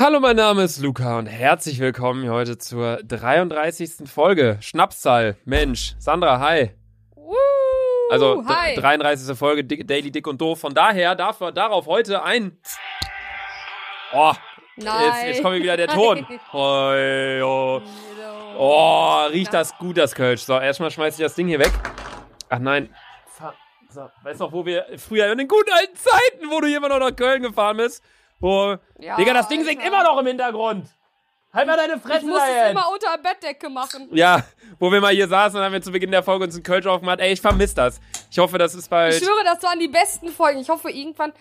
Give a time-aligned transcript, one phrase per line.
[0.00, 4.08] Hallo, mein Name ist Luca und herzlich willkommen heute zur 33.
[4.08, 4.56] Folge.
[4.60, 6.70] Schnapszahl, Mensch, Sandra, hi.
[7.16, 7.34] Woo,
[8.08, 8.76] Also hi.
[8.76, 9.36] 33.
[9.36, 10.60] Folge Daily Dick und Doof.
[10.60, 12.60] Von daher darf er darauf heute ein.
[14.12, 14.32] Oh,
[14.76, 15.04] Nein.
[15.04, 16.24] jetzt, jetzt kommt wieder der Ton.
[16.52, 17.80] Oh.
[18.56, 20.42] oh, riecht das gut, das Kölsch.
[20.42, 21.72] So, erstmal schmeiß ich das Ding hier weg.
[22.50, 22.94] Ach nein.
[23.90, 26.88] So, weißt noch, wo wir früher in den guten alten Zeiten, wo du hier immer
[26.88, 28.04] noch nach Köln gefahren bist?
[28.40, 29.88] Wo, Ja, Digga, das Ding singt Alter.
[29.92, 30.86] immer noch im Hintergrund.
[31.52, 34.08] Halt mal deine Ich Fresse muss da es immer unter der Bettdecke machen.
[34.12, 34.44] Ja,
[34.78, 36.86] wo wir mal hier saßen und haben wir zu Beginn der Folge uns einen Kölsch
[36.86, 37.20] aufgemacht.
[37.20, 38.00] Ey, ich vermisse das.
[38.30, 39.14] Ich hoffe, das ist Ich bald.
[39.14, 40.60] schwöre, das waren die besten Folgen.
[40.60, 41.32] Ich hoffe irgendwann,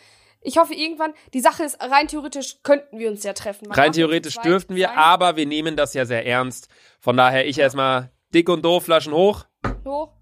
[0.41, 3.68] ich hoffe irgendwann, die Sache ist, rein theoretisch könnten wir uns ja treffen.
[3.68, 6.70] Man Rein theoretisch zwei- dürften wir, zwei aber wir nehmen das ja sehr ernst.
[7.02, 9.43] Von daher ich erstmal dick und doof Flaschen hoch.
[9.85, 10.13] hoch.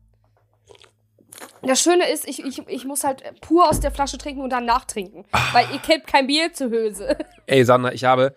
[1.62, 4.66] Das Schöne ist, ich, ich, ich muss halt pur aus der Flasche trinken und dann
[4.66, 5.26] nachtrinken.
[5.31, 5.53] Ah.
[5.53, 7.17] Weil ihr kennt kein Bier zur Hülse.
[7.48, 8.35] Ey, Sandra, ich habe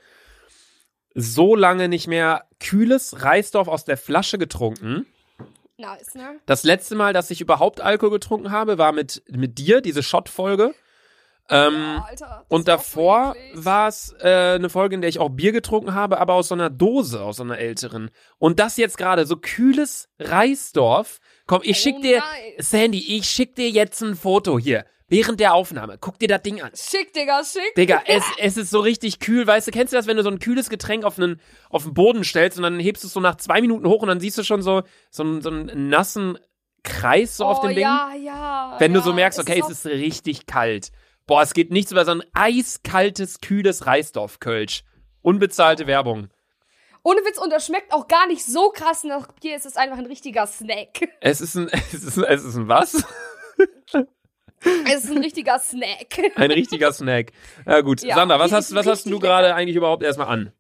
[1.15, 5.07] so lange nicht mehr kühles Reisdorf aus der Flasche getrunken.
[5.77, 6.41] nice, ne?
[6.47, 10.75] Das letzte Mal, dass ich überhaupt Alkohol getrunken habe, war mit, mit dir, diese Shot-Folge.
[11.51, 15.53] Ähm, Ja, Alter, Und davor war es äh, eine Folge, in der ich auch Bier
[15.53, 18.11] getrunken habe, aber aus so einer Dose, aus so einer älteren.
[18.39, 21.19] Und das jetzt gerade, so kühles Reisdorf.
[21.47, 22.71] Komm, ich schick Oh, dir, nice.
[22.71, 24.85] Sandy, ich schick dir jetzt ein Foto hier.
[25.11, 25.97] Während der Aufnahme.
[25.99, 26.71] Guck dir das Ding an.
[26.75, 27.75] Schick, Digga, schick.
[27.79, 29.47] Digga, es, es ist so richtig kühl.
[29.47, 31.95] Weißt du, kennst du das, wenn du so ein kühles Getränk auf, einen, auf den
[31.95, 34.37] Boden stellst und dann hebst du es so nach zwei Minuten hoch und dann siehst
[34.37, 36.39] du schon so, so, einen, so einen nassen
[36.83, 37.85] Kreis so auf oh, dem Ding?
[37.85, 38.77] ja, ja.
[38.81, 40.91] Wenn du ja, so merkst, okay, es auch- ist richtig kalt.
[41.29, 44.83] Boah, es geht nichts über so ein eiskaltes, kühles Reisdorf-Kölsch.
[45.21, 46.31] Unbezahlte Werbung.
[47.03, 49.55] Ohne Witz, und das schmeckt auch gar nicht so krass nach Bier.
[49.55, 51.07] Es ist einfach ein richtiger Snack.
[51.21, 53.05] Es ist ein, es ist ein, es ist ein was?
[54.87, 56.19] Es ist ein richtiger Snack.
[56.37, 57.33] Ein richtiger Snack.
[57.67, 60.53] Ja gut, Ja, Sandra, was hast, was hast du gerade eigentlich überhaupt erstmal an?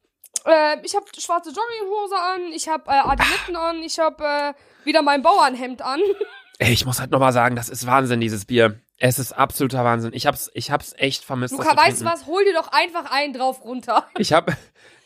[0.45, 5.01] äh, ich habe schwarze Jogginghose an, ich habe äh, Adiletten an, ich habe äh, wieder
[5.03, 6.01] mein Bauernhemd an.
[6.59, 8.81] Ey, ich muss halt nochmal sagen, das ist Wahnsinn, dieses Bier.
[9.01, 10.11] Es ist absoluter Wahnsinn.
[10.13, 11.53] Ich hab's, ich hab's echt vermisst.
[11.53, 12.27] Luca, weißt du was?
[12.27, 14.09] Hol dir doch einfach einen drauf runter.
[14.19, 14.57] Ich hab,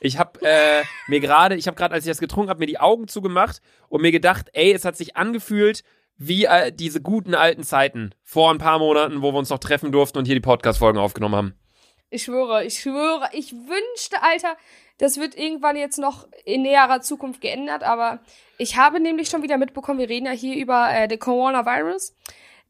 [0.00, 2.80] ich hab äh, mir gerade, ich hab gerade, als ich das getrunken hab, mir die
[2.80, 5.84] Augen zugemacht und mir gedacht, ey, es hat sich angefühlt
[6.16, 9.92] wie äh, diese guten alten Zeiten vor ein paar Monaten, wo wir uns noch treffen
[9.92, 11.54] durften und hier die Podcast-Folgen aufgenommen haben.
[12.08, 14.56] Ich schwöre, ich schwöre, ich wünschte, Alter,
[14.98, 18.20] das wird irgendwann jetzt noch in näherer Zukunft geändert, aber
[18.58, 22.14] ich habe nämlich schon wieder mitbekommen, wir reden ja hier über äh, den Coronavirus,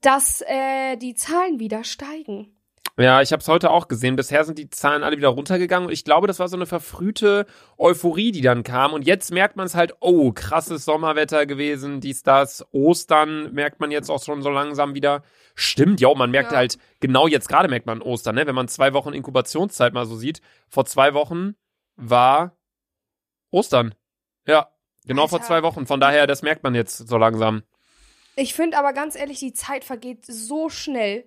[0.03, 2.55] dass äh, die Zahlen wieder steigen.
[2.99, 4.17] Ja, ich habe es heute auch gesehen.
[4.17, 7.47] Bisher sind die Zahlen alle wieder runtergegangen und ich glaube, das war so eine verfrühte
[7.79, 8.93] Euphorie, die dann kam.
[8.93, 12.67] Und jetzt merkt man es halt, oh, krasses Sommerwetter gewesen, dies, das.
[12.73, 15.23] Ostern merkt man jetzt auch schon so langsam wieder.
[15.55, 16.59] Stimmt, ja, man merkt Ja.
[16.59, 18.47] halt, genau jetzt gerade merkt man Ostern, ne?
[18.47, 20.43] Wenn man zwei Wochen Inkubationszeit mal so sieht.
[20.69, 21.55] Vor zwei Wochen
[21.97, 22.55] war
[23.51, 23.95] Ostern.
[24.47, 24.69] Ja,
[25.07, 25.47] genau vor Alter.
[25.49, 25.87] zwei Wochen.
[25.87, 27.63] Von daher, das merkt man jetzt so langsam.
[28.37, 31.25] Ich finde aber ganz ehrlich, die Zeit vergeht so schnell.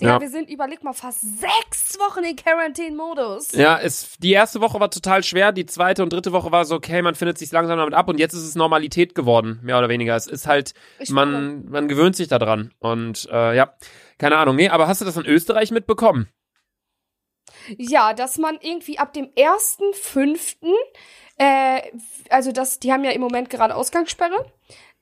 [0.00, 0.20] Digga, Ja.
[0.20, 3.52] wir sind, überleg mal, fast sechs Wochen in Quarantine-Modus.
[3.52, 6.74] Ja, es, die erste Woche war total schwer, die zweite und dritte Woche war so,
[6.74, 9.88] okay, man findet sich langsam damit ab und jetzt ist es Normalität geworden, mehr oder
[9.88, 10.16] weniger.
[10.16, 13.74] Es ist halt, Ich man, man gewöhnt sich daran und äh, ja,
[14.18, 14.56] keine Ahnung.
[14.56, 16.28] Nee, aber hast du das in Österreich mitbekommen?
[17.76, 20.56] Ja, dass man irgendwie ab dem 1.5.,
[21.38, 21.80] äh,
[22.30, 24.50] also das, die haben ja im Moment gerade Ausgangssperre,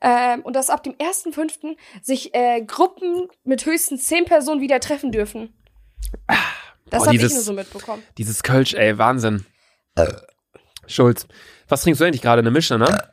[0.00, 1.76] ähm, und dass ab dem 1.5.
[2.02, 5.54] sich äh, Gruppen mit höchstens 10 Personen wieder treffen dürfen.
[6.86, 8.02] Das habe ich nur so mitbekommen.
[8.18, 9.46] Dieses Kölsch, ey, Wahnsinn.
[10.86, 11.26] Schulz,
[11.68, 12.40] was trinkst du eigentlich gerade?
[12.40, 13.10] Eine Mische, ne?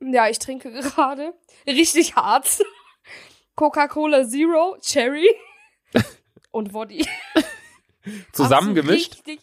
[0.00, 1.34] Ja, ich trinke gerade
[1.66, 2.48] richtig hart.
[3.56, 5.28] Coca-Cola Zero, Cherry
[6.50, 7.06] und Woddy.
[8.32, 9.16] Zusammengemischt?
[9.16, 9.40] Richtig,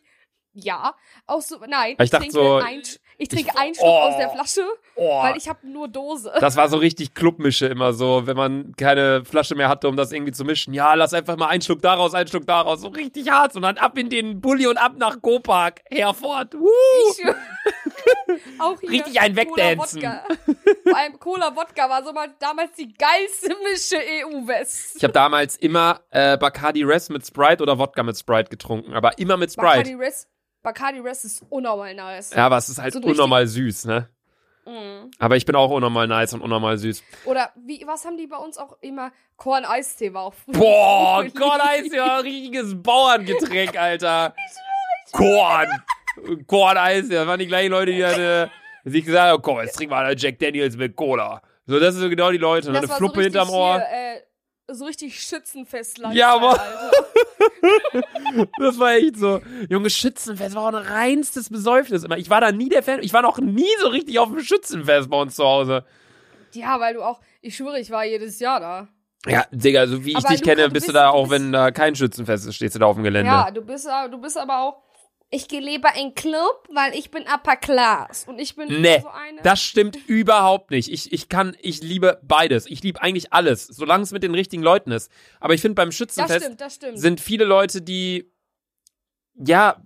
[0.54, 0.96] ja,
[1.28, 2.82] auch so, nein, Ich dachte trinke so- ein,
[3.18, 4.00] ich trinke einen Schluck Oh.
[4.10, 4.62] aus der Flasche,
[4.96, 6.32] Oh, weil ich habe nur Dose.
[6.40, 10.12] das war so richtig Clubmische immer so, wenn man keine Flasche mehr hatte, um das
[10.12, 10.74] irgendwie zu mischen.
[10.74, 13.78] Ja, lass einfach mal einen Schluck daraus, einen Schluck daraus, so richtig hart und dann
[13.78, 16.54] ab in den Bulli und ab nach Copark, herfort.
[16.56, 16.68] Woo!
[17.12, 17.24] Ich,
[18.60, 20.02] auch hier Richtig ein Wegdancen.
[20.02, 24.96] Vor allem Cola Wodka war so mal damals die geilste Mische EU-West.
[24.98, 29.18] Ich habe damals immer äh, Bacardi Res mit Sprite oder Wodka mit Sprite getrunken, aber
[29.20, 29.68] immer mit Sprite.
[29.68, 30.28] Bacardi Res,
[30.64, 32.34] Bacardi Res ist unnormal nice.
[32.34, 34.10] Ja, aber es ist halt So unnormal süß, ne?
[34.66, 35.10] Mm.
[35.20, 37.02] Aber ich bin auch unnormal nice und unnormal süß.
[37.26, 39.12] Oder wie, was haben die bei uns auch immer?
[39.38, 40.58] Korn-Eistee war auch früher.
[40.58, 44.36] Boah, früher Korn Eis ist ja ein richtiges Bauerngetränk, Alter.
[45.14, 45.70] Korn.
[46.48, 48.48] Korn Eis, das waren die gleichen Leute, die dann, äh,
[48.84, 51.42] sich gesagt haben, komm, jetzt trink mal einen Jack Daniels mit Cola.
[51.66, 52.68] So, das sind so genau die Leute.
[52.68, 52.74] Ne?
[52.74, 53.76] Das Eine war Fluppe so hinterm Ohr.
[53.76, 54.22] Hier, äh,
[54.70, 56.60] so richtig Schützenfest Ja, aber-.
[58.60, 59.42] Das war echt so.
[59.70, 62.18] Junge, Schützenfest war auch ein reinstes Besäufnis immer.
[62.18, 63.02] Ich war da nie der Fan.
[63.02, 65.86] Ich war noch nie so richtig auf dem Schützenfest bei uns zu Hause.
[66.54, 68.88] Ja, weil du auch, ich schwöre, ich war jedes Jahr da.
[69.28, 71.14] Ja, Digga, so wie ich Aber dich Luca, kenne, du bist du bist- da du
[71.14, 73.28] auch, bist- wenn da kein Schützenfest ist, stehst du da auf dem Gelände.
[73.30, 74.82] Ja, du bist, du bist aber auch,
[75.30, 78.26] ich gehe lieber in Club, weil ich bin Upper Class.
[78.28, 79.42] Und ich bin Nee, so eine.
[79.42, 80.90] das stimmt überhaupt nicht.
[80.92, 82.66] Ich, ich kann, ich liebe beides.
[82.66, 85.12] Ich liebe eigentlich alles, solange es mit den richtigen Leuten ist.
[85.40, 87.00] Aber ich finde beim das Schützenfest stimmt, das stimmt.
[87.00, 88.32] sind viele Leute, die
[89.36, 89.82] ja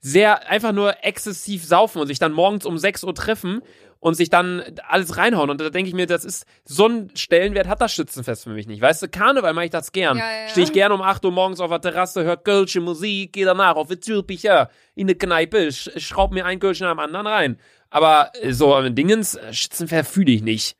[0.00, 3.62] sehr einfach nur exzessiv saufen und sich dann morgens um 6 Uhr treffen
[4.00, 5.50] und sich dann alles reinhauen.
[5.50, 8.66] Und da denke ich mir, das ist so ein Stellenwert hat das Schützenfest für mich
[8.66, 8.80] nicht.
[8.80, 10.18] Weißt du, Karneval mache ich das gern.
[10.18, 10.48] Ja, ja.
[10.48, 13.76] Stehe ich gern um 8 Uhr morgens auf der Terrasse, hör Kölsche Musik, gehe danach
[13.76, 17.58] auf die Zülpicher in eine Kneipe, sch schraub mir ein Kölsch nach dem anderen rein.
[17.90, 20.76] Aber äh, so ein Dingens, äh, Schützenfest fühle ich nicht.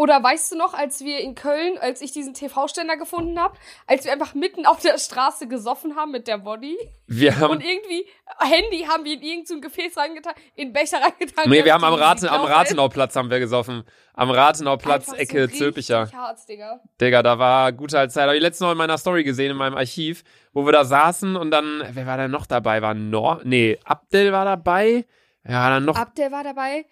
[0.00, 4.06] Oder weißt du noch, als wir in Köln, als ich diesen TV-Ständer gefunden habe, als
[4.06, 8.06] wir einfach mitten auf der Straße gesoffen haben mit der Body Wir haben, und irgendwie
[8.38, 11.50] Handy haben wir in irgendein so ein Gefäß reingetan, in Becher reingetan.
[11.50, 13.84] nee, wir haben am, Raten, am Rathenauplatz haben wir gesoffen.
[14.14, 16.10] Am Rathenauplatz, Ecke Zülpicher.
[16.14, 16.80] Harz, Digga.
[16.98, 18.22] Digga, da war gute alte Zeit.
[18.22, 20.24] Habe ich letztens noch in meiner Story gesehen, in meinem Archiv,
[20.54, 22.80] wo wir da saßen und dann, wer war da noch dabei?
[22.80, 25.04] War Nor, nee, Abdel war dabei.
[25.46, 26.86] Ja, dann noch, Abdel war dabei.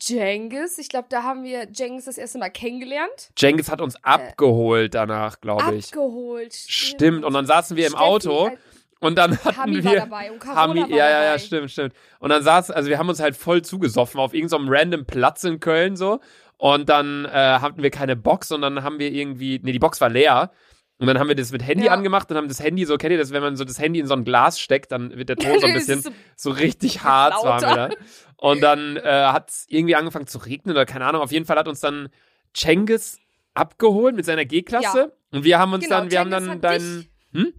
[0.00, 3.30] Jengis, ich glaube, da haben wir Jengis das erste Mal kennengelernt.
[3.36, 5.86] Jengis hat uns abgeholt danach, glaube ich.
[5.86, 6.54] Abgeholt.
[6.54, 8.56] Stimmt, und dann saßen wir im Steffi, Auto äh,
[9.00, 9.84] und dann hatten Hami wir.
[9.84, 11.92] war dabei und Carola Hami, war ja, ja, ja, stimmt, stimmt.
[12.18, 15.60] Und dann saß, also wir haben uns halt voll zugesoffen auf irgendeinem random Platz in
[15.60, 16.20] Köln so.
[16.58, 20.00] Und dann äh, hatten wir keine Box und dann haben wir irgendwie, nee, die Box
[20.00, 20.50] war leer.
[20.98, 21.92] Und dann haben wir das mit Handy Ja.
[21.92, 24.06] angemacht und haben das Handy, so kennt ihr das, wenn man so das Handy in
[24.06, 27.34] so ein Glas steckt, dann wird der Ton so ein bisschen so- so richtig hart
[27.44, 27.94] waren wir da.
[28.38, 31.22] Und dann äh, hat es irgendwie angefangen zu regnen oder keine Ahnung.
[31.22, 32.08] Auf jeden Fall hat uns dann
[32.54, 33.18] Cengiz
[33.54, 34.98] abgeholt mit seiner G-Klasse.
[34.98, 35.36] Ja.
[35.38, 37.08] Und wir haben uns Genau, dann, wir haben Cengiz dann hat deinen.
[37.32, 37.54] Hm?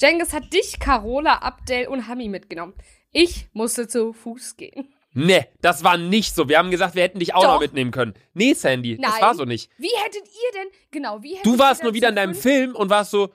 [0.00, 2.74] Jengis hat dich, Carola, Abdel und Hami mitgenommen.
[3.12, 4.88] Ich musste zu Fuß gehen.
[5.12, 6.48] Nee, das war nicht so.
[6.48, 7.54] Wir haben gesagt, wir hätten dich auch Doch.
[7.54, 8.14] noch mitnehmen können.
[8.32, 9.22] Nee, Sandy, das Nein.
[9.22, 9.70] war so nicht.
[9.76, 12.90] Wie hättet ihr denn, genau, wie hättet Du warst nur wieder in deinem Film und
[12.90, 13.30] warst so,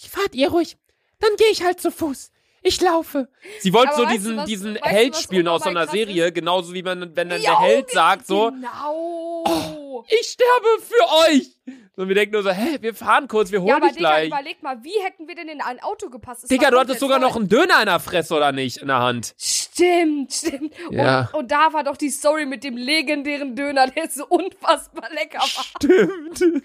[0.00, 0.76] fahrt ihr ruhig,
[1.18, 2.30] dann gehe ich halt zu Fuß.
[2.68, 3.28] Ich laufe.
[3.60, 6.30] Sie wollte so du, diesen, was- diesen du, Held was spielen aus so einer Serie,
[6.32, 10.04] genauso wie wenn, wenn dann Ja, der Held okay, sagt so, Genau.
[10.08, 11.46] ich sterbe für euch.
[11.96, 14.10] Und wir denken nur so, hä, wir fahren kurz, wir holen ja, aber dich Digga,
[14.10, 14.26] gleich.
[14.28, 16.44] überleg mal, wie hätten wir denn in ein Auto gepasst?
[16.44, 19.00] Es Digga, du hattest sogar noch einen Döner in der Fresse, oder nicht, in der
[19.00, 19.34] Hand.
[19.36, 20.74] Stimmt, stimmt.
[20.90, 21.28] Ja.
[21.32, 25.38] Und, und da war doch die Story mit dem legendären Döner, der so unfassbar lecker
[25.40, 25.48] war.
[25.76, 26.62] Stimmt.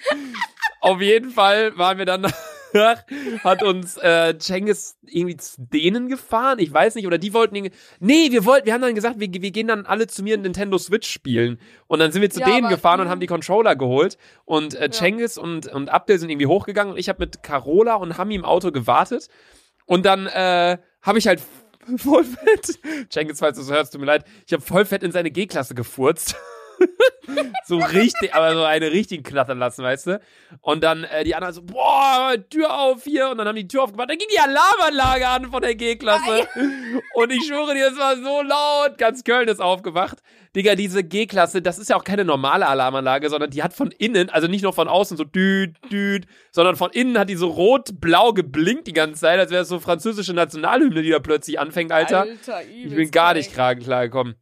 [0.82, 2.32] Auf jeden Fall waren wir dann
[2.74, 3.04] danach,
[3.44, 6.60] hat uns äh, Cengiz irgendwie zu denen gefahren.
[6.60, 7.76] Ich weiß nicht, oder die wollten irgendwie.
[8.00, 10.42] Nee, wir wollten, wir haben dann gesagt, wir, wir gehen dann alle zu mir in
[10.42, 11.60] Nintendo Switch spielen.
[11.88, 13.12] Und dann sind wir zu Ja, denen gefahren und mhm.
[13.12, 14.18] haben die Controller geholt.
[14.46, 18.18] Und äh, Cengiz und, und Abdel sind irgendwie hochgegangen und ich habe mit Carola und
[18.18, 19.30] Hami im Auto gewartet.
[19.86, 21.42] Und dann äh, habe ich halt
[21.98, 22.80] voll fett.
[23.10, 24.26] Cengiz, falls du es hörst, tut mir leid.
[24.46, 26.36] Ich habe voll fett in seine G-Klasse gefurzt.
[27.66, 30.22] so richtig, aber so eine richtig knattern lassen, weißt du?
[30.62, 33.30] Und dann äh, die anderen so, boah, Tür auf hier.
[33.30, 34.10] Und dann haben die Tür aufgemacht.
[34.10, 36.48] Dann ging die Alarmanlage an von der G-Klasse.
[37.16, 38.98] Und ich schwöre dir, es war so laut.
[38.98, 40.20] Ganz Köln ist aufgewacht.
[40.56, 44.30] Digga, diese G-Klasse, das ist ja auch keine normale Alarmanlage, sondern die hat von innen,
[44.30, 48.34] also nicht nur von außen so düt, düt, sondern von innen hat die so rot-blau
[48.34, 52.28] geblinkt die ganze Zeit, als wäre es so französische Nationalhymne, die da plötzlich anfängt, Alter.
[52.72, 54.36] Ich bin gar nicht klar klargekommen.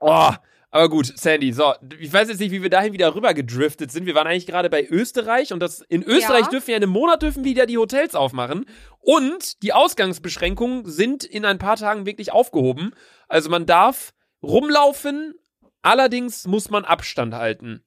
[0.00, 0.30] Oh,
[0.70, 4.06] aber gut, Sandy, so, ich weiß jetzt nicht, wie wir dahin wieder rüber gedriftet sind.
[4.06, 6.50] Wir waren eigentlich gerade bei Österreich und das in Österreich Ja.
[6.50, 8.66] dürfen ja in einem Monat dürfen wieder die Hotels aufmachen
[9.00, 12.94] und die Ausgangsbeschränkungen sind in ein paar Tagen wirklich aufgehoben.
[13.28, 15.34] Also man darf rumlaufen,
[15.82, 17.82] allerdings muss man Abstand halten.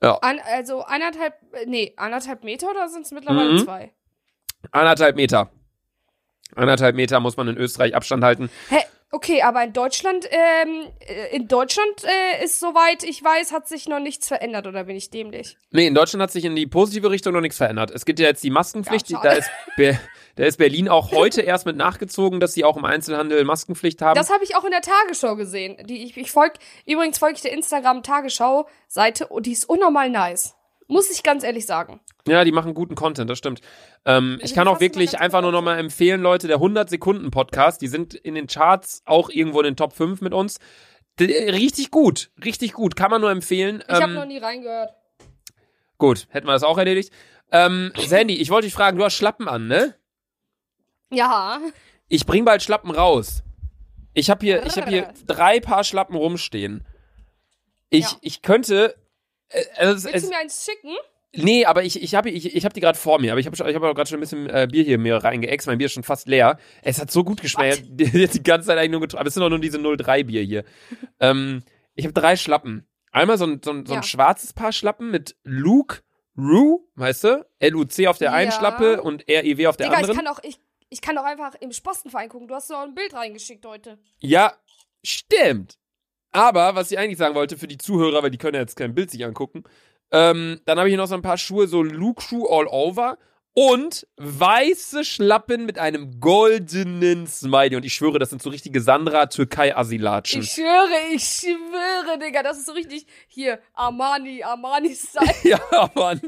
[0.00, 1.34] An, also anderthalb,
[1.66, 3.64] nee, anderthalb Meter oder sind es mittlerweile Mhm.
[3.64, 3.92] zwei?
[4.70, 5.50] Anderthalb Meter.
[6.54, 8.50] Anderthalb Meter muss man in Österreich Abstand halten.
[8.68, 8.78] Hä,
[9.10, 13.88] okay, aber in Deutschland, ähm, äh, in Deutschland äh, ist soweit ich weiß, hat sich
[13.88, 15.56] noch nichts verändert oder bin ich dämlich?
[15.70, 17.90] Nee, in Deutschland hat sich in die positive Richtung noch nichts verändert.
[17.90, 19.10] Es gibt ja jetzt die Maskenpflicht.
[19.10, 19.98] Ja, da, ist Be
[20.36, 24.14] da ist Berlin auch heute erst mit nachgezogen, dass sie auch im Einzelhandel Maskenpflicht haben.
[24.14, 25.76] Das habe ich auch in der Tagesschau gesehen.
[25.86, 26.54] Die, ich, ich folg,
[26.86, 30.57] übrigens folge ich der Instagram Tagesschau Seite und die ist unnormal nice.
[30.90, 32.00] Muss ich ganz ehrlich sagen.
[32.26, 33.60] ja, die machen guten Content, das stimmt.
[34.06, 35.64] Ähm, ich Also kann die auch wirklich einfach nur noch auf.
[35.64, 39.92] mal empfehlen, Leute, der 100-Sekunden-Podcast, die sind in den Charts auch irgendwo in den Top
[39.92, 40.58] 5 mit uns.
[41.20, 43.82] D richtig gut, richtig gut, kann man nur empfehlen.
[43.86, 44.94] Ich habe Ähm, noch nie reingehört.
[45.98, 47.12] gut, hätten wir das auch erledigt.
[47.52, 49.94] Ähm, Sandy, ich wollte dich fragen, du hast Schlappen an, ne?
[51.10, 51.60] Ja.
[52.08, 53.42] Ich bring bald Schlappen raus.
[54.14, 56.86] Ich habe hier, ich habe hier drei Paar Schlappen rumstehen.
[57.90, 58.16] Ich, Ja.
[58.22, 58.94] ich könnte.
[59.50, 60.94] Äh, also Willst es, du mir eins schicken?
[61.34, 63.54] Nee, aber ich, ich habe ich, ich hab die gerade vor mir, aber ich habe
[63.54, 65.66] ich hab auch gerade schon ein bisschen äh, Bier hier mir reingeext.
[65.66, 66.58] Mein Bier ist schon fast leer.
[66.82, 67.84] Es hat so gut geschmeckt.
[67.88, 69.20] Die, die ganze Zeit eigentlich nur getrunken.
[69.20, 70.64] Aber es sind auch nur diese 03 Bier hier.
[71.20, 71.62] ähm,
[71.94, 72.86] ich habe drei Schlappen.
[73.12, 74.02] Einmal so ein, so ein, so ein Ja.
[74.02, 75.98] schwarzes Paar Schlappen mit Luke
[76.36, 77.46] Rue, weißt du?
[77.58, 78.56] L-U-C auf der einen Ja.
[78.56, 80.24] Schlappe und R-E-W auf der Digga, ich anderen.
[80.24, 82.48] kann auch, ich, ich kann auch einfach im Spostenverein gucken.
[82.48, 83.98] Du hast doch ein Bild reingeschickt heute.
[84.20, 84.54] Ja,
[85.04, 85.78] stimmt.
[86.32, 88.94] Aber was ich eigentlich sagen wollte für die Zuhörer, weil die können ja jetzt kein
[88.94, 89.64] Bild sich angucken,
[90.10, 93.18] ähm, dann habe ich hier noch so ein paar Schuhe, so Luke Schuh all over
[93.54, 97.76] und weiße Schlappen mit einem goldenen Smiley.
[97.76, 100.42] Und ich schwöre, das sind so richtige Sandra Türkei Asilatschen.
[100.42, 105.34] Ich schwöre, ich schwöre, Digga, das ist so richtig hier Armani, Armani-Style.
[105.42, 106.20] Ja, Mann.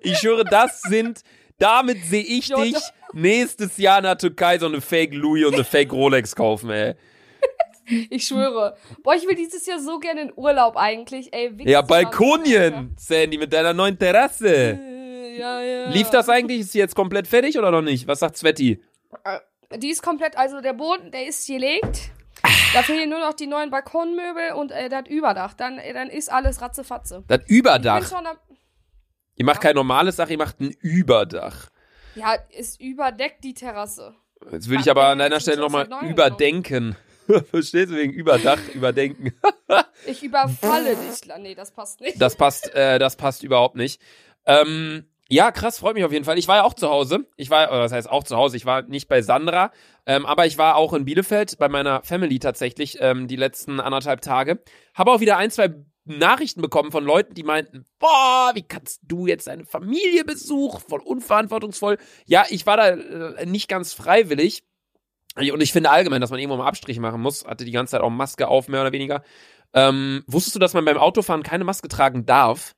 [0.00, 1.20] Ich schwöre, das sind,
[1.58, 2.76] damit sehe ich dich
[3.12, 6.94] nächstes Jahr in der Türkei so eine Fake Louis und eine Fake Rolex kaufen, ey.
[8.10, 8.76] Ich schwöre.
[9.02, 11.32] Boah, ich will dieses Jahr so gerne in Urlaub eigentlich.
[11.32, 11.82] Ey, wichtig, Ja.
[11.82, 14.78] Balkonien, Sandy, mit deiner neuen Terrasse.
[14.78, 15.88] Äh, Ja, ja.
[15.90, 16.60] Lief das eigentlich?
[16.60, 18.06] Ist sie jetzt komplett fertig oder noch nicht?
[18.06, 18.82] Was sagt Svetti?
[19.76, 22.10] Die ist komplett, also der Boden, der ist gelegt.
[22.74, 25.54] Da fehlen nur noch die neuen Balkonmöbel und äh, das Überdach.
[25.54, 27.24] Dann, äh, dann ist alles ratzefatze.
[27.28, 28.12] Das Überdach.
[28.12, 28.26] am,
[29.36, 31.70] Ihr macht kein normales Dach, ihr macht ein Überdach.
[32.14, 34.14] ja, ist überdeckt die Terrasse.
[34.50, 36.96] Jetzt würde ich aber an deiner Stelle nochmal 2009 überdenken.
[37.50, 39.32] Verstehst du wegen Überdach, überdenken?
[40.04, 41.20] Ich überfalle dich.
[41.38, 42.20] Nee, das passt nicht.
[42.20, 44.02] Das passt, äh, das passt überhaupt nicht.
[44.46, 46.38] Ähm, ja, krass, freut mich auf jeden Fall.
[46.38, 47.26] Ich war ja auch zu Hause.
[47.36, 48.56] Ich war, oder das heißt auch zu Hause.
[48.56, 49.70] Ich war nicht bei Sandra,
[50.04, 54.20] ähm, aber ich war auch in Bielefeld bei meiner Family tatsächlich ähm, die letzten anderthalb
[54.20, 54.62] Tage.
[54.92, 55.72] Habe auch wieder ein, zwei
[56.04, 60.82] Nachrichten bekommen von Leuten, die meinten, boah, wie kannst du jetzt deine Familie besuchen?
[60.86, 61.96] Voll unverantwortungsvoll.
[62.26, 64.64] Ja, ich war da äh, nicht ganz freiwillig.
[65.36, 67.44] Und ich finde allgemein, dass man irgendwo mal Abstriche machen muss.
[67.46, 69.22] Hatte die ganze Zeit auch Maske auf, mehr oder weniger.
[69.72, 72.74] Ähm, wusstest du, dass man beim Autofahren keine Maske tragen darf?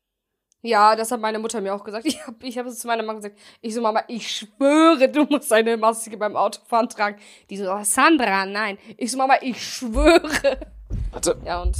[0.63, 2.07] Ja, das hat meine Mutter mir auch gesagt.
[2.07, 3.39] Ich habe ich hab es zu meiner Mama gesagt.
[3.61, 7.19] Ich so, Mama, ich schwöre, du musst eine Maske beim Autofahren tragen.
[7.51, 8.79] Die so, oh, Sandra, nein.
[8.97, 10.59] Ich so, Mama, ich schwöre.
[11.11, 11.37] Warte.
[11.45, 11.77] Ja, und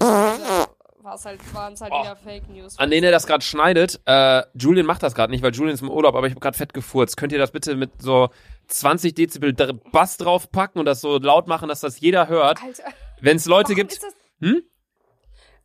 [1.06, 2.02] war es halt, waren es halt Oh.
[2.02, 2.78] wieder Fake News.
[2.78, 5.80] An den er das gerade schneidet, äh, Julian macht das gerade nicht, weil Julian ist
[5.80, 7.16] im Urlaub, aber ich habe gerade fett gefurzt.
[7.16, 8.28] Könnt ihr das bitte mit so
[8.68, 9.52] 20 Dezibel
[9.92, 12.60] Bass draufpacken und das so laut machen, dass das jeder hört?
[12.62, 12.82] Alter.
[13.20, 14.00] Wenn es Leute Warum gibt.
[14.40, 14.62] Hm?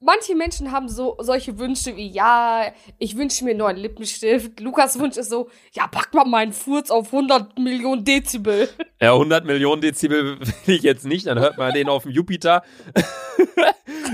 [0.03, 2.65] Manche Menschen haben so solche Wünsche wie, ja,
[2.97, 4.59] ich wünsche mir einen neuen Lippenstift.
[4.59, 8.67] Lukas Wunsch ist so, ja, pack mal meinen Furz auf 100 Millionen Dezibel.
[8.99, 12.63] Ja, 100 Millionen Dezibel will ich jetzt nicht, dann hört man den auf dem Jupiter.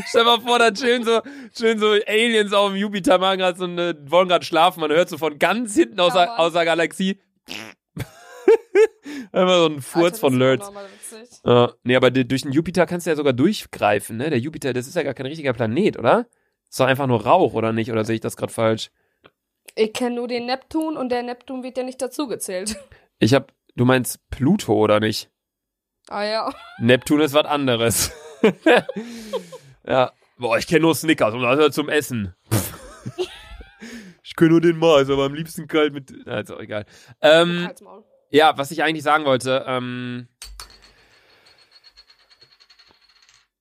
[0.08, 1.22] Stell mal vor, da chillen so,
[1.56, 5.08] chillen so Aliens auf dem Jupiter, machen grad so eine, wollen gerade schlafen, man hört
[5.08, 7.18] so von ganz hinten aus, Ja, der, aus der Galaxie.
[9.32, 10.74] Einfach so ein Furz Alter, von
[11.20, 11.40] witzig.
[11.44, 14.30] Ja, nee, aber durch den Jupiter kannst du ja sogar durchgreifen, ne?
[14.30, 16.28] Der Jupiter, das ist ja gar kein richtiger Planet, oder?
[16.70, 17.92] Ist doch einfach nur Rauch, oder nicht?
[17.92, 18.92] Oder sehe ich das gerade falsch?
[19.76, 22.78] Ich kenne nur den Neptun und der Neptun wird ja nicht dazugezählt.
[23.20, 25.32] Ich hab, du meinst Pluto, oder nicht?
[26.08, 26.54] Ah ja.
[26.78, 28.12] Neptun ist was anderes.
[29.88, 30.12] ja.
[30.38, 32.36] Boah, ich kenne nur Snickers und das ist zum Essen.
[34.24, 36.14] ich kenne nur den Mars, aber am liebsten kalt mit.
[36.28, 36.86] Na, ist auch egal.
[37.22, 37.68] Ähm.
[38.30, 40.28] Ja, was ich eigentlich sagen wollte, ähm.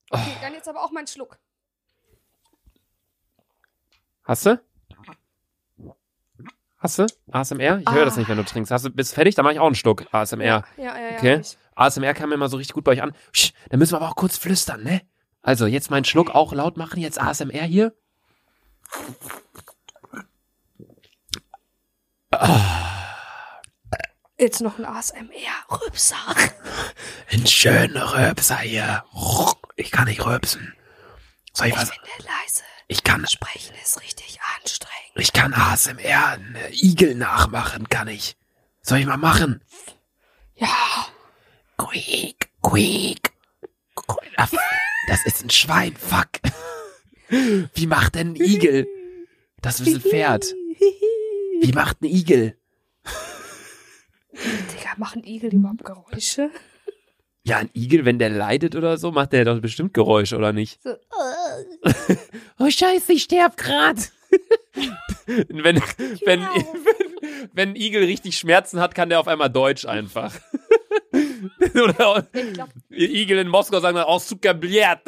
[0.09, 1.37] Okay, dann jetzt aber auch mein Schluck.
[4.23, 4.61] Hast du?
[6.79, 7.07] Hast du?
[7.31, 7.79] ASMR?
[7.79, 8.19] Ich höre das Ah.
[8.19, 8.71] nicht, wenn du trinkst.
[8.71, 9.35] Hast du, bist du fertig?
[9.35, 10.45] Dann mache ich auch einen Schluck ASMR.
[10.45, 11.17] Ja, ja, ja.
[11.17, 11.39] Okay.
[11.41, 11.57] ich.
[11.75, 13.13] ASMR kam immer so richtig gut bei euch an.
[13.33, 15.01] Sch, da müssen wir aber auch kurz flüstern, ne?
[15.41, 16.99] Also, jetzt meinen Schluck auch laut machen.
[16.99, 17.93] Jetzt ASMR hier.
[24.39, 26.15] Jetzt noch ein ASMR-Rübser.
[27.31, 29.03] Ein schöner Röpser hier.
[29.75, 30.75] Ich kann nicht röpsen.
[31.53, 31.89] Soll ich was?
[31.89, 32.61] bin der leise.
[32.87, 35.11] Ich kann, Sprechen ist richtig anstrengend.
[35.15, 38.37] ich kann ASMR, einen Igel nachmachen, kann ich.
[38.81, 39.61] Soll ich mal machen?
[40.55, 41.07] Ja.
[41.77, 43.33] Quiek, quiek.
[45.07, 46.29] Das ist ein Schwein, fuck.
[47.29, 48.87] Wie macht denn ein Igel?
[49.61, 50.53] Das ist ein Pferd.
[51.61, 52.57] Wie macht ein Igel?
[54.97, 56.49] Machen Igel überhaupt Geräusche?
[57.43, 60.81] Ja, ein Igel, wenn der leidet oder so, macht der doch bestimmt Geräusche, oder nicht?
[60.81, 60.95] So,
[62.59, 64.11] Oh Scheiße, ich sterb grad.
[65.25, 65.77] wenn, wenn,
[66.25, 66.47] wenn,
[67.53, 70.33] wenn ein Igel richtig Schmerzen hat, kann der auf einmal Deutsch einfach.
[71.73, 75.01] oder glaube Igel in Moskau sagen dann, oh, suka bliat.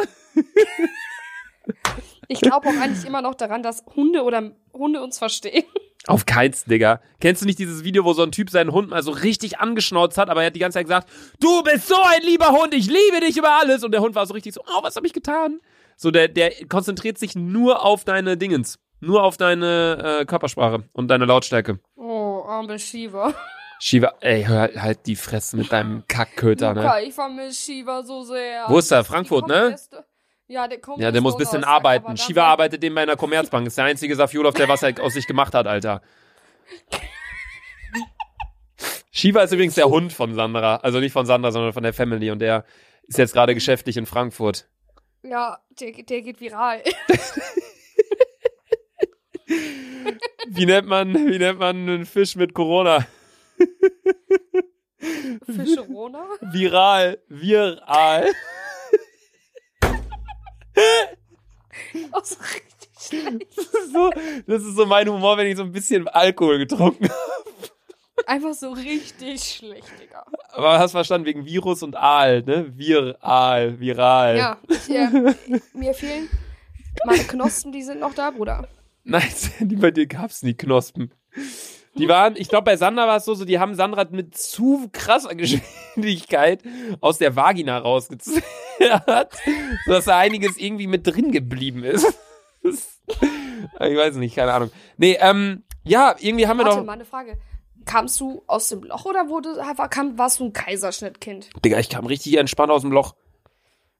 [2.28, 5.66] ich glaub auch eigentlich immer noch daran, dass Hunde oder Hunde uns verstehen.
[6.08, 7.02] Auf keins, Digga.
[7.20, 10.18] Kennst du nicht dieses Video, wo so ein Typ seinen Hund mal so richtig angeschnauzt
[10.18, 12.88] hat, aber er hat die ganze Zeit gesagt, du bist so ein lieber Hund, ich
[12.88, 13.84] liebe dich über alles.
[13.84, 15.60] Und der Hund war so richtig so, oh, was habe ich getan?
[15.98, 18.80] So, der, der konzentriert sich nur auf deine Dingens.
[19.02, 21.80] Nur auf deine äh, Körpersprache und deine Lautstärke.
[21.96, 23.34] Oh, arme Shiva.
[23.82, 26.82] Shiva, ey, hör halt- die Fresse mit deinem Kackköter, ne?
[26.82, 28.66] Luca, ich vermisse Shiva so sehr.
[28.68, 29.06] Wo ist er?
[29.06, 29.76] Frankfurt, ne?
[29.78, 30.06] komplette-
[30.50, 32.18] Ja, der kommt Ja, der muss ein bisschen Donnerstag, arbeiten.
[32.18, 33.68] Shiva arbeitet dem bei einer Commerzbank.
[33.68, 36.02] Ist der einzige Safiolov, der was aus sich gemacht hat, Alter.
[39.12, 40.78] Shiva ist übrigens der Hund von Sandra.
[40.78, 42.32] Also nicht von Sandra, sondern von der Family.
[42.32, 42.66] Und der
[43.04, 44.68] ist jetzt gerade geschäftlich in Frankfurt.
[45.22, 46.82] Ja, der, der geht viral.
[50.48, 53.06] Wie nennt man, wie nennt man einen Fisch mit Corona?
[55.46, 56.26] Fischerona?
[56.42, 57.20] Viral.
[57.28, 58.32] Viral.
[62.12, 63.58] Oh, so richtig schlecht.
[63.58, 64.10] Das ist so,
[64.48, 68.28] das ist so mein Humor, wenn ich so ein bisschen Alkohol getrunken habe.
[68.28, 70.26] Einfach so richtig schlecht, Digga.
[70.52, 72.78] Aber hast verstanden, wegen Virus und Aal, ne?
[72.78, 74.38] Viral, viral.
[74.38, 75.34] Ja, ich, äh,
[75.74, 76.30] mir fehlen
[77.06, 78.68] meine Knospen, die sind noch da, Bruder.
[79.04, 79.24] Nein,
[79.78, 81.12] bei dir gab's nie Knospen.
[82.00, 84.90] Die waren, ich glaube, bei Sandra war es so, so, die haben Sandra mit zu
[84.94, 86.64] krasser Geschwindigkeit
[87.02, 88.42] aus der Vagina rausgezerrt,
[89.86, 92.22] sodass da einiges irgendwie mit drin geblieben ist.
[92.64, 92.78] Ich
[93.80, 94.72] weiß nicht, keine Ahnung.
[94.98, 96.86] Nee, ähm, ja, irgendwie haben wir Warte, doch.
[96.86, 97.38] mal eine Frage.
[97.86, 101.50] Kamst du aus dem Loch oder wurde, kam, warst du ein Kaiserschnittkind?
[101.66, 103.16] Digga, ich kam richtig entspannt aus dem Loch.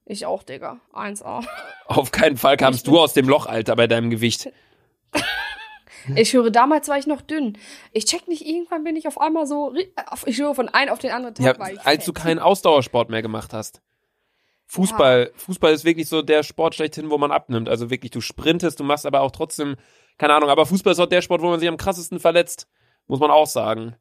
[0.06, 0.80] Ich auch, Digga.
[0.94, 1.46] 1A.
[1.86, 4.52] Auf keinen Fall kamst du aus dem Loch, Alter, bei deinem Gewicht.
[6.16, 7.58] Ich höre, damals war ich noch dünn.
[7.92, 9.74] Ich check nicht, irgendwann bin ich auf einmal so,
[10.26, 13.10] ich höre von einem auf den anderen Tag, Ja, war ich als du keinen Ausdauersport
[13.10, 13.82] mehr gemacht hast.
[14.68, 17.70] Fußball, Fußball ist wirklich so der Sport schlechthin, wo man abnimmt.
[17.70, 19.76] Also wirklich, du sprintest, du machst aber auch trotzdem,
[20.20, 22.68] keine Ahnung, aber Fußball ist auch der Sport, wo man sich am krassesten verletzt.
[23.08, 23.96] Muss man auch sagen.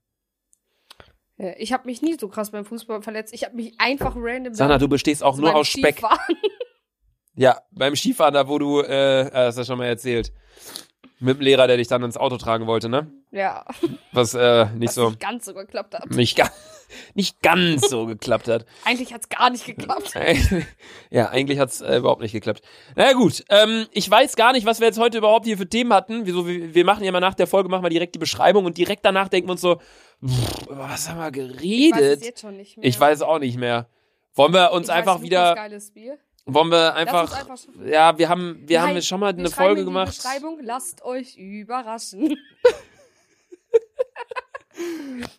[1.39, 3.33] Ja, Ich habe mich nie so krass beim Fußball verletzt.
[3.33, 5.97] Ich habe mich einfach random Sandra, du bestehst auch nur aus Speck.
[5.99, 6.37] Skifahren-
[7.35, 10.33] Ja, beim Skifahren, da wo du, äh, äh, das hast du schon mal erzählt.
[11.21, 13.11] Mit dem Lehrer, der dich dann ins Auto tragen wollte, ne?
[13.33, 13.65] Ja,
[14.13, 16.09] Was äh, nicht was so, nicht ganz so geklappt hat.
[16.11, 16.49] nicht, ga
[17.15, 18.65] nicht ganz so geklappt hat.
[18.85, 20.15] Eigentlich hat's gar nicht geklappt.
[21.11, 22.63] ja, eigentlich hat's äh, überhaupt nicht geklappt.
[22.97, 25.69] Na ja, gut, ähm, ich weiß gar nicht, was wir jetzt heute überhaupt hier für
[25.69, 26.25] Themen hatten.
[26.25, 28.79] Wieso, wir, wir machen ja mal nach der Folge, machen wir direkt die Beschreibung und
[28.79, 29.81] direkt danach denken wir uns so,
[30.25, 32.25] pff, über was haben wir Ich weiß es geredet?
[32.25, 32.87] jetzt schon nicht mehr.
[32.87, 33.89] Ich weiß auch nicht mehr.
[34.35, 36.19] Wollen wir uns Ich weiß einfach Lukas wieder, Geiles Bier.
[36.49, 39.85] Wollen wir einfach, einfach ja, wir haben, wir haben Nein, jetzt schon mal eine Folge
[39.85, 40.17] gemacht.
[40.17, 42.37] Beschreibung, lasst euch überraschen.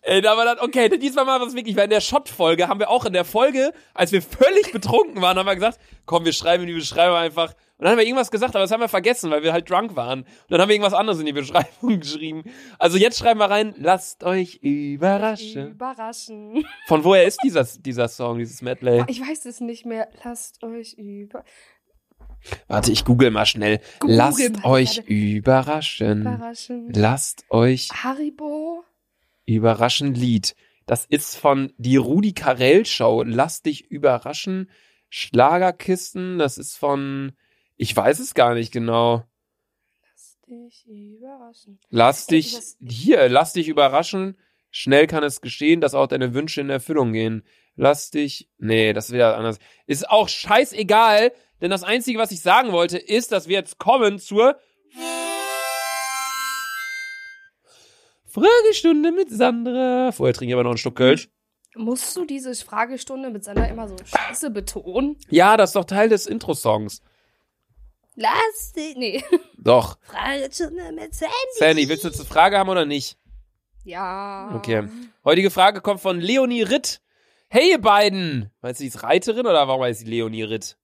[0.02, 3.04] Ey, aber dann, okay, diesmal mal was wirklich, weil in der Shot-Folge haben wir auch
[3.04, 6.68] in der Folge, als wir völlig betrunken waren, haben wir gesagt, komm, wir schreiben in
[6.68, 7.54] die Beschreibung einfach.
[7.80, 9.96] Und dann haben wir irgendwas gesagt, aber das haben wir vergessen, weil wir halt drunk
[9.96, 10.20] waren.
[10.20, 12.44] Und dann haben wir irgendwas anderes in die Beschreibung geschrieben.
[12.78, 15.70] Also jetzt schreiben wir rein, lasst euch überraschen.
[15.70, 16.66] Überraschen.
[16.88, 19.02] Von woher ist dieser, dieser Song, dieses Medley?
[19.08, 20.10] Ich weiß es nicht mehr.
[20.22, 21.42] Lasst euch über
[22.68, 23.80] Warte, ich google mal schnell.
[24.00, 26.20] Google lasst mal, euch überraschen.
[26.20, 26.92] überraschen.
[26.92, 28.84] Lasst euch Haribo.
[29.46, 30.54] Überraschen Lied.
[30.84, 33.22] Das ist von die Rudi Carell Show.
[33.26, 34.68] Lass dich überraschen.
[35.08, 36.38] Schlagerkisten.
[36.38, 37.32] Das ist von,
[37.80, 39.24] ich weiß es gar nicht genau.
[40.02, 41.80] Lass dich überraschen.
[41.88, 44.36] Lass dich, hier, lass dich überraschen.
[44.70, 47.42] Schnell kann es geschehen, dass auch deine Wünsche in Erfüllung gehen.
[47.76, 49.58] Lass dich, nee, das ist wieder anders.
[49.86, 54.18] Ist auch scheißegal, denn das Einzige, was ich sagen wollte, ist, dass wir jetzt kommen
[54.18, 54.60] zur
[58.26, 60.12] Fragestunde mit Sandra.
[60.12, 61.30] Vorher trinke ich aber noch einen Schluck Kölsch.
[61.74, 65.16] Musst du diese Fragestunde mit Sandra immer so scheiße betonen?
[65.30, 67.00] Ja, das ist doch Teil des Intro-Songs.
[68.22, 68.96] Lass dich.
[68.96, 69.24] Nee.
[69.56, 69.98] Doch.
[70.02, 71.34] Fragestunde mit Sandy.
[71.58, 73.16] Sandy, willst du jetzt eine Frage haben oder nicht?
[73.82, 74.52] Ja.
[74.54, 74.88] Okay.
[75.24, 77.00] Heutige Frage kommt von Leonie Ritt.
[77.48, 78.50] Hey, ihr beiden!
[78.60, 80.76] Meinst du, sie ist Reiterin oder warum heißt sie Leonie Ritt?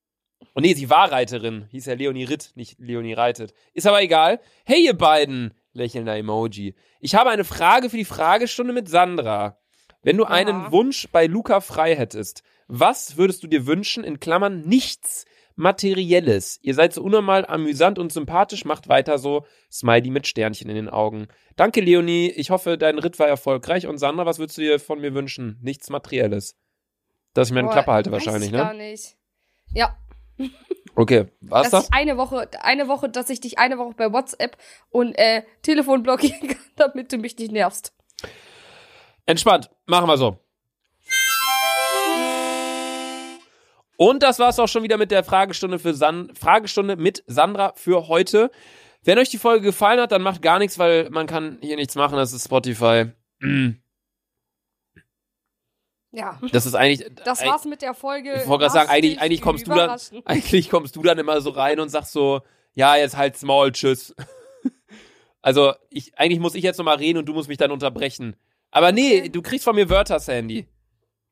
[0.55, 1.66] Oh nee, sie war Reiterin.
[1.70, 3.53] Hieß ja Leonie Ritt, nicht Leonie reitet.
[3.75, 4.40] Ist aber egal.
[4.64, 5.53] Hey, ihr beiden!
[5.75, 6.75] Lächelnder Emoji.
[7.01, 9.59] Ich habe eine Frage für die Fragestunde mit Sandra.
[10.03, 10.31] Wenn du Ja.
[10.31, 14.05] einen Wunsch bei Luca frei hättest, was würdest du dir wünschen?
[14.05, 16.59] In Klammern nichts Materielles.
[16.62, 19.45] Ihr seid so unnormal amüsant und sympathisch, macht weiter so.
[19.73, 21.29] Smiley mit Sternchen in den Augen.
[21.57, 22.31] Danke, Leonie.
[22.31, 23.87] Ich hoffe, dein Ritt war erfolgreich.
[23.87, 25.59] Und Sandra, was würdest du dir von mir wünschen?
[25.62, 26.57] Nichts Materielles.
[27.35, 28.90] Dass ich mir eine Klappe halte wahrscheinlich, ich gar ne?
[28.90, 29.16] nicht.
[29.75, 29.97] Ja,
[30.99, 31.85] Okay, war's dass das?
[31.85, 34.57] ich eine Woche, eine Woche, dass ich dich eine Woche bei WhatsApp
[34.88, 37.92] und äh, Telefon blockieren kann, damit du mich nicht nervst.
[39.27, 39.71] Entspannt.
[39.85, 40.38] Machen wir so.
[43.97, 48.09] Und das war's auch schon wieder mit der Fragestunde für San Fragestunde mit Sandra für
[48.09, 48.51] heute.
[49.03, 51.95] Wenn euch die Folge gefallen hat, dann macht gar nichts, weil man kann hier nichts
[51.95, 52.17] machen.
[52.17, 53.07] Das ist Spotify.
[56.13, 57.09] Ja, Das ist eigentlich.
[57.25, 58.41] das war's mit der Folge.
[58.43, 61.51] Ich wollte gerade sagen, eigentlich, eigentlich kommst du dann, eigentlich kommst du dann immer so
[61.51, 62.41] rein und sagst so,
[62.75, 64.15] ja, jetzt halt's Maul, tschüss.
[65.43, 68.35] Also, ich, eigentlich muss ich jetzt nochmal reden und du musst mich dann unterbrechen.
[68.73, 70.67] Aber nee, du kriegst von mir Wörter, Sandy.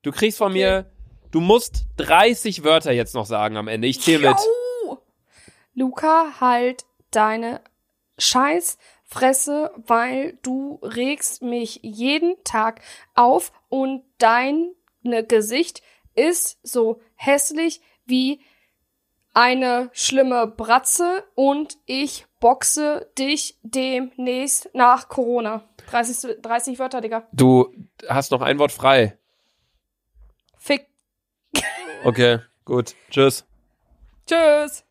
[0.03, 0.57] Du kriegst von Okay.
[0.57, 0.91] mir,
[1.31, 3.87] du musst 30 Wörter jetzt noch sagen am Ende.
[3.87, 4.37] Ich zähle mit.
[5.73, 7.61] Luca, halt deine
[8.17, 12.81] Scheißfresse, weil du regst mich jeden Tag
[13.13, 14.71] auf und dein
[15.03, 15.81] ne Gesicht
[16.15, 18.39] ist so hässlich wie
[19.33, 25.63] eine schlimme Bratze und ich boxe dich demnächst nach Corona.
[25.87, 27.27] 30, 30 Wörter, Digga.
[27.33, 27.73] Du
[28.07, 29.17] hast noch ein Wort frei.
[32.05, 32.93] Okay, gut.
[33.09, 33.43] Tschüss.
[34.27, 34.84] Tschüss.